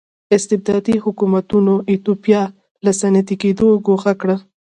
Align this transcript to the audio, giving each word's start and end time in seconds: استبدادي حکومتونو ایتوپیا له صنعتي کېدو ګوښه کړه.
استبدادي 0.35 0.95
حکومتونو 1.03 1.73
ایتوپیا 1.89 2.41
له 2.85 2.91
صنعتي 2.99 3.35
کېدو 3.43 3.67
ګوښه 3.85 4.13
کړه. 4.21 4.35